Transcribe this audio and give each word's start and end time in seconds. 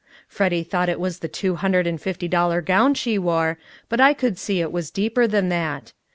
Freddy 0.27 0.63
thought 0.63 0.89
it 0.89 0.99
was 0.99 1.19
the 1.19 1.27
two 1.27 1.57
hundred 1.57 1.85
and 1.85 2.01
fifty 2.01 2.27
dollar 2.27 2.59
gown 2.59 2.95
she 2.95 3.19
wore, 3.19 3.59
but 3.87 4.01
I 4.01 4.15
could 4.15 4.39
see 4.39 4.59
it 4.59 4.71
was 4.71 4.89
deeper 4.89 5.27
than 5.27 5.49
that. 5.49 5.93